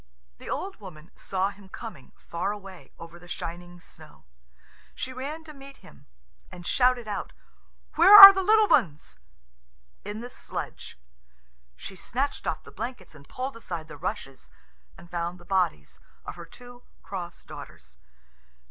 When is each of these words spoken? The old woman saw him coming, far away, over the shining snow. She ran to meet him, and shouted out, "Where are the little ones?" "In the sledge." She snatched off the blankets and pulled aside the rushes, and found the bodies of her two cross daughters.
The 0.39 0.49
old 0.49 0.77
woman 0.77 1.11
saw 1.15 1.51
him 1.51 1.69
coming, 1.69 2.11
far 2.17 2.51
away, 2.51 2.91
over 2.97 3.19
the 3.19 3.27
shining 3.27 3.79
snow. 3.79 4.25
She 4.95 5.13
ran 5.13 5.43
to 5.43 5.53
meet 5.53 5.77
him, 5.85 6.07
and 6.51 6.65
shouted 6.65 7.07
out, 7.07 7.33
"Where 7.93 8.17
are 8.19 8.33
the 8.33 8.41
little 8.41 8.67
ones?" 8.67 9.19
"In 10.03 10.21
the 10.21 10.29
sledge." 10.31 10.97
She 11.75 11.95
snatched 11.95 12.47
off 12.47 12.63
the 12.63 12.71
blankets 12.71 13.13
and 13.13 13.29
pulled 13.29 13.55
aside 13.55 13.87
the 13.87 13.95
rushes, 13.95 14.49
and 14.97 15.07
found 15.07 15.39
the 15.39 15.45
bodies 15.45 15.99
of 16.25 16.33
her 16.33 16.45
two 16.47 16.81
cross 17.03 17.43
daughters. 17.45 17.99